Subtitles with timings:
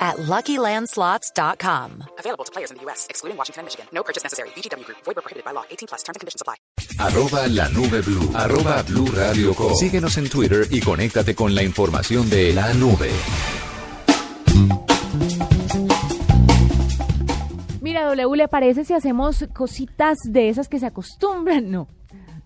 [0.00, 2.04] at LuckyLandSlots.com.
[2.18, 3.86] Available to players in the U.S., excluding Washington and Michigan.
[3.92, 4.48] No purchase necessary.
[4.56, 4.98] VGW Group.
[5.04, 5.64] Void where prohibited by law.
[5.70, 6.02] 18 plus.
[6.02, 6.56] Terms and conditions apply.
[6.98, 8.28] Arroba la nube blue.
[8.34, 9.74] Arroba blue radio com.
[9.74, 13.10] Síguenos en Twitter y conéctate con la información de la nube.
[17.80, 21.70] Mira, W, ¿le parece si hacemos cositas de esas que se acostumbran?
[21.70, 21.88] No.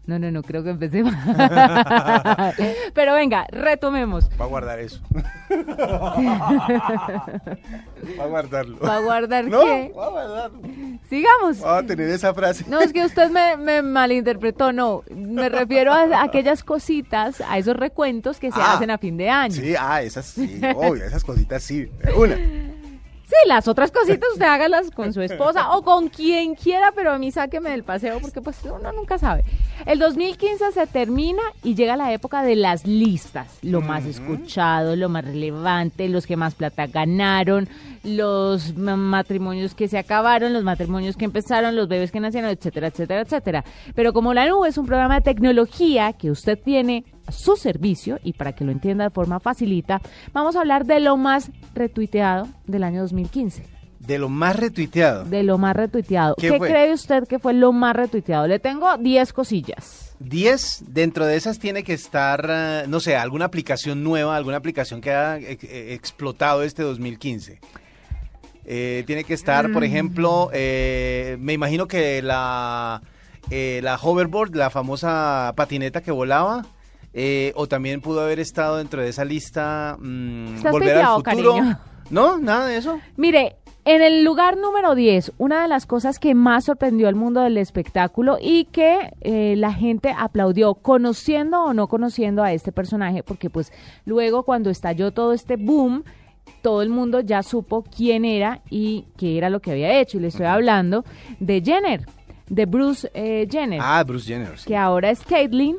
[0.07, 1.15] No, no, no, creo que empecemos.
[2.95, 4.29] Pero venga, retomemos.
[4.39, 5.01] Va a guardar eso.
[8.19, 8.79] Va a guardarlo.
[8.81, 9.93] ¿Va a guardar no, qué?
[9.97, 10.61] va a guardarlo.
[11.09, 11.65] Sigamos.
[11.65, 12.65] Va a tener esa frase.
[12.69, 15.03] No, es que usted me, me malinterpretó, no.
[15.15, 19.31] Me refiero a aquellas cositas, a esos recuentos que se Ah, hacen a fin de
[19.31, 19.55] año.
[19.55, 21.89] Sí, ah, esas sí, obvio, esas cositas sí.
[22.17, 22.37] Una.
[23.43, 27.19] Sí, las otras cositas usted hágalas con su esposa o con quien quiera, pero a
[27.19, 29.43] mí sáqueme del paseo porque pues uno nunca sabe.
[29.87, 35.09] El 2015 se termina y llega la época de las listas, lo más escuchado, lo
[35.09, 37.69] más relevante, los que más plata ganaron,
[38.05, 42.87] los ma- matrimonios que se acabaron, los matrimonios que empezaron, los bebés que nacieron, etcétera,
[42.89, 43.65] etcétera, etcétera.
[43.97, 48.33] Pero como la nube es un programa de tecnología que usted tiene su servicio y
[48.35, 50.01] para que lo entienda de forma facilita,
[50.33, 53.65] vamos a hablar de lo más retuiteado del año 2015.
[54.01, 55.25] De lo más retuiteado.
[55.25, 56.35] De lo más retuiteado.
[56.37, 58.47] ¿Qué cree usted que fue lo más retuiteado?
[58.47, 60.15] Le tengo 10 cosillas.
[60.21, 65.01] 10, dentro de esas tiene que estar, eh, no sé, alguna aplicación nueva, alguna aplicación
[65.01, 67.61] que ha eh, eh, explotado este 2015.
[68.67, 69.73] Eh, tiene que estar, Mm.
[69.73, 73.03] por ejemplo, eh, me imagino que la,
[73.51, 76.65] eh, la hoverboard, la famosa patineta que volaba,
[77.15, 81.23] eh, o también pudo haber estado dentro de esa lista mm, Estás Volver al futuro.
[81.23, 81.79] cariño.
[82.11, 83.01] No, nada de eso.
[83.17, 87.41] Mire, en el lugar número 10, una de las cosas que más sorprendió al mundo
[87.41, 93.23] del espectáculo y que eh, la gente aplaudió, conociendo o no conociendo a este personaje,
[93.23, 93.73] porque pues
[94.07, 96.03] luego cuando estalló todo este boom,
[96.63, 100.17] todo el mundo ya supo quién era y qué era lo que había hecho.
[100.17, 101.05] Y le estoy hablando
[101.39, 102.07] de Jenner,
[102.49, 103.81] de Bruce eh, Jenner.
[103.83, 104.59] Ah, Bruce Jenner.
[104.59, 104.67] sí.
[104.67, 105.77] que ahora es Caitlyn,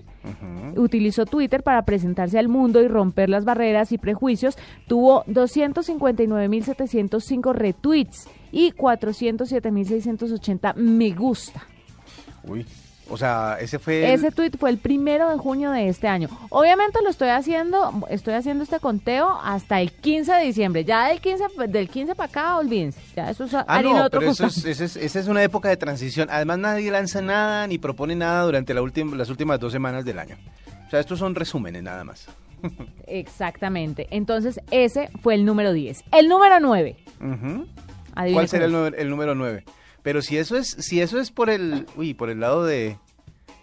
[0.76, 4.58] utilizó Twitter para presentarse al mundo y romper las barreras y prejuicios.
[4.88, 11.64] Tuvo 259.705 retweets y 407.680 me gusta.
[12.48, 12.66] Uy.
[13.10, 14.04] O sea, ese fue.
[14.06, 16.28] el- Ese tweet fue el primero de junio de este año.
[16.50, 20.84] Obviamente lo estoy haciendo, estoy haciendo este conteo hasta el 15 de diciembre.
[20.86, 23.00] Ya del 15, del 15 para acá, olvídense.
[23.16, 24.72] Ya eso es Ah, no, otro pero eso es, costal.
[24.72, 26.30] esa es, esa es una época de transición.
[26.32, 30.18] Además, nadie lanza nada ni propone nada durante la última, las últimas dos semanas del
[30.18, 30.38] año.
[30.88, 32.28] O sea, estos son resúmenes nada más.
[33.08, 34.08] Exactamente.
[34.12, 36.04] Entonces, ese fue el número 10.
[36.12, 36.98] El número 9.
[37.20, 37.68] Ujú.
[38.16, 39.64] Adivine ¿Cuál será el, el número 9?
[40.06, 43.00] Pero si eso es si eso es por el uy, por el lado de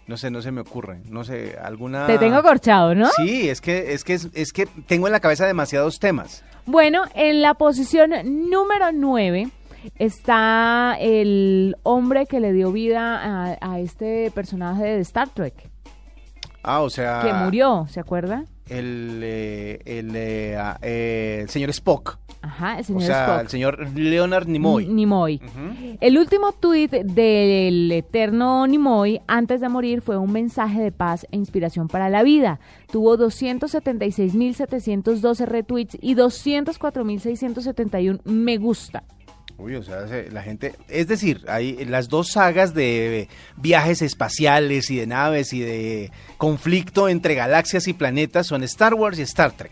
[0.07, 3.07] no sé, no se me ocurre, no sé, alguna Te tengo corchado, ¿no?
[3.15, 6.43] Sí, es que es que es, es que tengo en la cabeza demasiados temas.
[6.65, 8.11] Bueno, en la posición
[8.49, 9.47] número 9
[9.97, 15.69] está el hombre que le dio vida a, a este personaje de Star Trek,
[16.61, 18.43] Ah, o sea, que murió, ¿se acuerda?
[18.67, 22.17] el eh, el, eh, ah, eh, el señor Spock,
[22.55, 23.41] Ajá, el o señor sea, Spock.
[23.41, 24.85] el señor Leonard Nimoy.
[24.85, 25.41] N- Nimoy.
[25.99, 31.37] El último tuit del eterno Nimoy antes de morir fue un mensaje de paz e
[31.37, 32.59] inspiración para la vida.
[32.91, 39.03] Tuvo 276.712 retweets y 204.671 me gusta.
[39.57, 44.89] Uy, o sea, se- la gente, es decir, hay las dos sagas de viajes espaciales
[44.89, 49.51] y de naves y de conflicto entre galaxias y planetas son Star Wars y Star
[49.51, 49.71] Trek,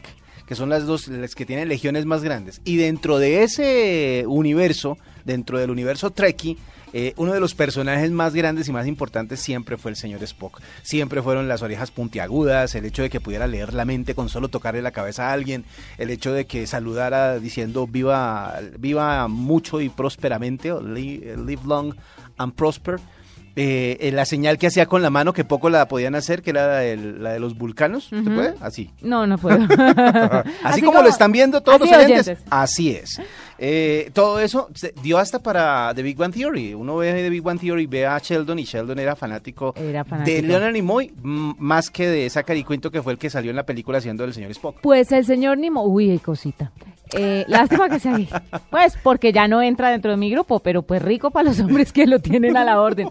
[0.51, 2.59] que son las dos las que tienen legiones más grandes.
[2.65, 6.57] Y dentro de ese universo, dentro del universo Trekkie,
[6.91, 10.59] eh, uno de los personajes más grandes y más importantes siempre fue el señor Spock.
[10.83, 14.49] Siempre fueron las orejas puntiagudas, el hecho de que pudiera leer la mente con solo
[14.49, 15.63] tocarle la cabeza a alguien,
[15.97, 21.95] el hecho de que saludara diciendo viva, viva mucho y prósperamente, live long
[22.37, 22.99] and prosper.
[23.57, 26.51] Eh, eh, la señal que hacía con la mano, que poco la podían hacer, que
[26.51, 28.05] era la, del- la de los vulcanos.
[28.05, 28.33] ¿Se Ujú.
[28.33, 28.55] puede?
[28.61, 28.91] Así.
[29.01, 29.59] No, no puedo.
[30.63, 32.27] Así, como, lo están viendo todos los oyentes.
[32.27, 32.45] oyentes.
[32.49, 33.19] Así es.
[33.63, 36.73] Eh, todo eso se dio hasta para The Big Bang Theory.
[36.73, 40.35] Uno ve The Big Bang Theory, ve a Sheldon y Sheldon era fanático, Era fanático.
[40.35, 43.65] de Leonard Nimoy más que de Zachary Quinto que fue el que salió en la
[43.67, 44.77] película haciendo el señor Spock.
[44.81, 46.71] Pues el señor Nimo, uy, cosita.
[47.13, 48.17] Eh, lástima que sea.
[48.71, 51.91] Pues porque ya no entra dentro de mi grupo, pero pues rico para los hombres
[51.93, 53.09] que lo tienen a la orden.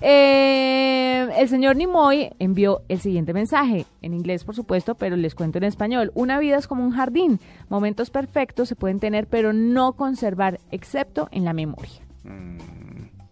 [0.00, 5.58] Eh, el señor Nimoy envió el siguiente mensaje, en inglés por supuesto, pero les cuento
[5.58, 6.10] en español.
[6.14, 7.40] Una vida es como un jardín.
[7.68, 12.00] Momentos perfectos se pueden tener, pero no conservar, excepto en la memoria.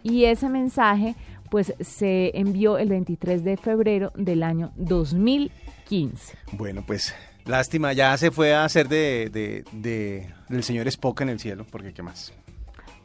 [0.02, 1.14] Y ese mensaje
[1.50, 6.36] pues se envió el 23 de febrero del año 2015.
[6.52, 7.14] Bueno, pues
[7.44, 11.64] lástima, ya se fue a hacer de, de- de- del señor Spock en el cielo,
[11.70, 12.32] porque ¿qué más?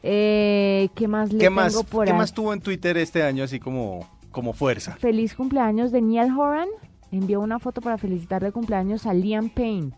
[0.03, 2.17] Eh, ¿Qué más le ¿Qué tengo más, por ¿qué ahí?
[2.17, 4.95] más tuvo en Twitter este año así como, como fuerza?
[4.99, 6.67] Feliz cumpleaños de Neil Horan.
[7.11, 9.91] Envió una foto para felicitar de cumpleaños a Liam Payne.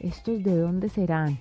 [0.00, 1.38] ¿Estos de dónde serán?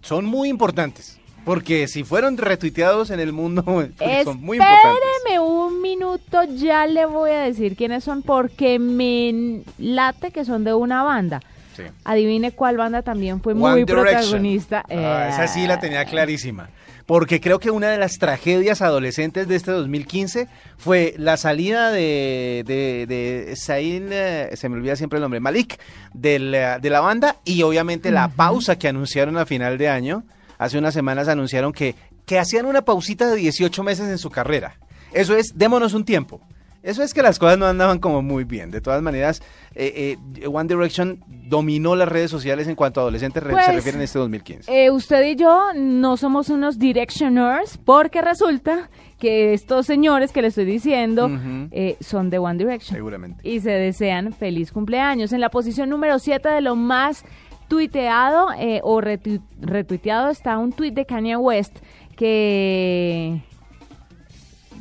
[0.00, 3.62] Son muy importantes, porque si fueron retuiteados en el mundo,
[4.24, 5.00] son muy importantes.
[5.18, 10.64] Espéreme un minuto, ya le voy a decir quiénes son porque me late que son
[10.64, 11.40] de una banda.
[11.76, 11.82] Sí.
[12.04, 14.06] Adivine cuál banda también fue One muy Direction.
[14.06, 14.82] protagonista.
[14.88, 16.70] Ah, esa sí la tenía clarísima.
[17.04, 22.64] Porque creo que una de las tragedias adolescentes de este 2015 fue la salida de,
[22.66, 25.78] de, de Zayn, eh, se me olvida siempre el nombre, Malik,
[26.14, 30.24] del, eh, de la banda y obviamente la pausa que anunciaron a final de año.
[30.58, 31.94] Hace unas semanas anunciaron que,
[32.24, 34.74] que hacían una pausita de 18 meses en su carrera.
[35.12, 36.40] Eso es, démonos un tiempo.
[36.86, 38.70] Eso es que las cosas no andaban como muy bien.
[38.70, 39.42] De todas maneras,
[39.74, 43.66] eh, eh, One Direction dominó las redes sociales en cuanto a adolescentes re- se Pues,
[43.74, 44.72] refieren en este 2015.
[44.84, 48.88] Eh, usted y yo no somos unos directioners porque resulta
[49.18, 51.28] que estos señores que le estoy diciendo
[51.72, 52.94] eh, son de One Direction.
[52.96, 53.48] Seguramente.
[53.48, 55.32] Y se desean feliz cumpleaños.
[55.32, 57.24] En la posición número 7 de lo más
[57.68, 61.78] tuiteado eh, o retu- retuiteado está un tuit de Kanye West
[62.16, 63.40] que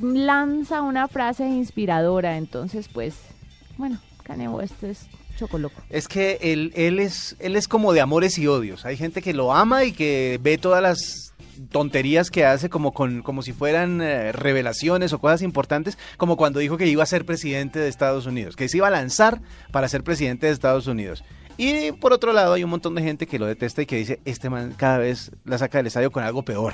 [0.02, 2.38] lanza una frase inspiradora.
[2.38, 3.16] Entonces, pues,
[3.78, 5.08] bueno, Kanye West es
[5.38, 5.82] chocoloco.
[5.90, 8.86] Es que él, él, es, él es como de amores y odios.
[8.86, 11.34] Hay gente que lo ama y que ve todas las
[11.72, 16.60] tonterías que hace como con como si fueran eh, revelaciones o cosas importantes, como cuando
[16.60, 19.42] dijo que iba a ser presidente de Estados Unidos, que se iba a lanzar
[19.72, 21.24] para ser presidente de Estados Unidos.
[21.58, 24.20] Y por otro lado hay un montón de gente que lo detesta y que dice,
[24.26, 26.74] este man cada vez la saca del estadio con algo peor.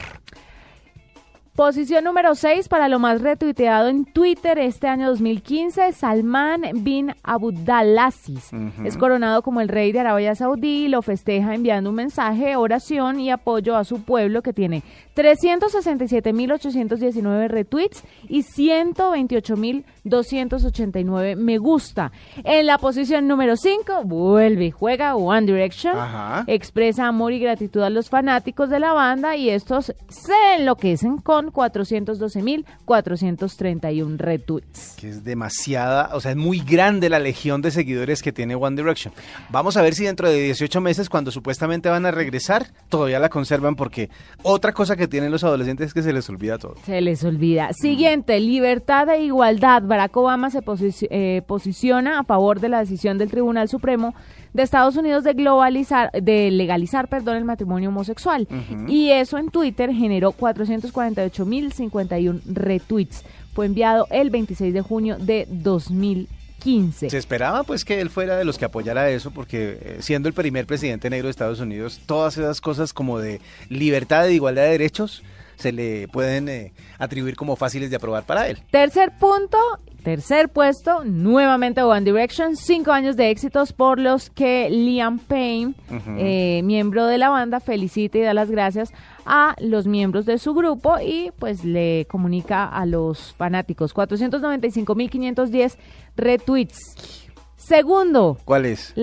[1.56, 8.52] Posición número 6 para lo más retuiteado en Twitter este año 2015, Salman bin Abdulaziz.
[8.86, 13.20] Es coronado como el rey de Arabia Saudí y lo festeja enviando un mensaje, oración
[13.20, 14.82] y apoyo a su pueblo que tiene
[15.18, 22.14] 367.819 retweets y 128.289 me gusta.
[22.46, 25.98] En la posición número 5 vuelve y juega One Direction.
[25.98, 26.46] Ajá.
[26.48, 31.41] Expresa amor y gratitud a los fanáticos de la banda y estos se enloquecen con
[31.48, 34.96] 412.431 retweets.
[34.98, 38.76] Que es demasiada, o sea, es muy grande la legión de seguidores que tiene One
[38.76, 39.14] Direction.
[39.50, 43.30] Vamos a ver si dentro de 18 meses, cuando supuestamente van a regresar, todavía la
[43.30, 44.10] conservan, porque
[44.44, 46.76] otra cosa que tienen los adolescentes es que se les olvida todo.
[46.86, 47.72] Se les olvida.
[47.74, 49.84] Siguiente, libertad e igualdad.
[49.84, 50.62] Barack Obama se
[51.10, 54.14] eh, posiciona a favor de la decisión del Tribunal Supremo
[54.54, 58.48] de Estados Unidos de globalizar, de legalizar, perdón, el matrimonio homosexual.
[58.88, 60.34] Y eso en Twitter generó
[61.32, 63.24] 448.051 retweets.
[63.54, 67.10] Fue enviado el 26 de junio de 2015.
[67.10, 70.34] Se esperaba pues que él fuera de los que apoyara eso, porque eh, siendo el
[70.34, 74.70] primer presidente negro de Estados Unidos, todas esas cosas como de libertad e igualdad de
[74.70, 75.24] derechos
[75.62, 78.58] se le pueden eh, atribuir como fáciles de aprobar para él.
[78.72, 79.58] Tercer punto,
[80.04, 85.76] tercer puesto, nuevamente One Direction, cinco años de éxitos por los que Liam Payne,
[86.18, 88.92] eh, miembro de la banda, felicita y da las gracias
[89.26, 95.76] a los miembros de su grupo y pues le comunica a los fanáticos 495.510
[96.18, 97.28] retweets.
[97.56, 98.94] Segundo, ¿Cuál es?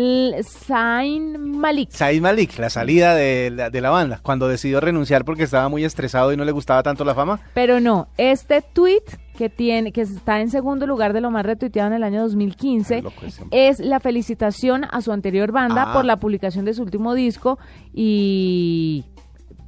[0.42, 1.90] Zayn Malik.
[1.90, 5.84] Said Malik, la salida de la, de la banda, cuando decidió renunciar porque estaba muy
[5.84, 7.38] estresado y no le gustaba tanto la fama.
[7.54, 9.04] Pero no, este tweet
[9.36, 12.96] que tiene, que está en segundo lugar de lo más retuiteado en el año 2015,
[12.96, 13.68] Ay, loco ese hombre.
[13.68, 15.92] es la felicitación a su anterior banda Ah.
[15.92, 17.60] por la publicación de su último disco
[17.94, 19.04] y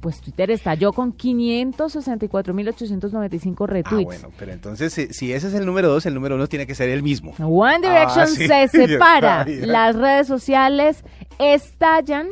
[0.01, 4.03] pues Twitter estalló con 564.895 Ah, retweets.
[4.05, 6.75] bueno, pero entonces si, si ese es el número dos, el número uno tiene que
[6.75, 7.33] ser el mismo.
[7.39, 9.45] One Direction Ah, sí, se separa.
[9.45, 9.65] ya.
[9.65, 11.03] Las redes sociales
[11.39, 12.27] estallan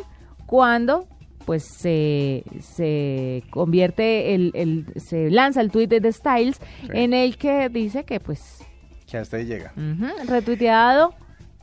[0.46, 1.08] cuando
[1.46, 6.60] pues se, se convierte el, el- se lanza el tweet de The Styles
[6.94, 8.60] en el que dice que pues
[9.08, 9.74] Que hasta ahí llega.
[10.28, 11.14] retuiteado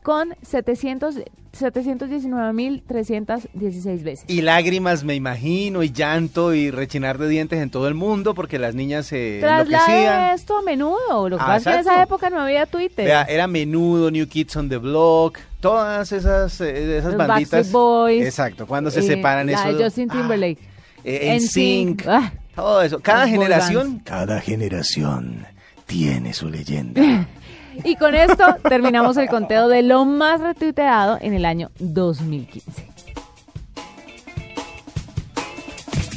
[0.06, 1.16] con 700
[1.58, 4.24] 719.316 veces.
[4.28, 8.58] Y lágrimas, me imagino, y llanto y rechinar de dientes en todo el mundo porque
[8.58, 11.28] las niñas se Traslade esto a menudo.
[11.28, 13.06] Lo que Ah, pasa es que en esa época no había Twitter.
[13.06, 17.72] Vea, era menudo, New Kids on the Block, todas esas, eh, esas Los banditas.
[17.72, 18.24] Boys.
[18.24, 19.72] Exacto, cuando se Eh, separan la eso.
[19.78, 20.58] de Justin Timberlake.
[21.04, 22.02] en NSYNC.
[22.02, 22.06] sync.
[22.06, 22.32] Ah.
[22.54, 23.00] Todo eso.
[23.00, 24.00] Cada generación.
[24.04, 25.46] Cada generación
[25.86, 27.26] tiene su leyenda.
[27.84, 32.88] Y con esto terminamos el conteo de lo más retuiteado en el año 2015.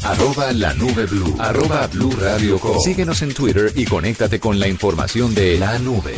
[0.04, 1.36] Arroba la nube blue.
[1.38, 2.80] Arroba blue radio com.
[2.80, 6.16] Síguenos en Twitter y conéctate con la información de la nube.